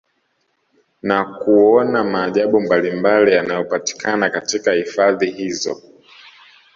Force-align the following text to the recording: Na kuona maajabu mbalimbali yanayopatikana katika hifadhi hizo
Na 1.01 1.25
kuona 1.25 2.03
maajabu 2.03 2.61
mbalimbali 2.61 3.31
yanayopatikana 3.33 4.29
katika 4.29 4.71
hifadhi 4.71 5.31
hizo 5.31 5.81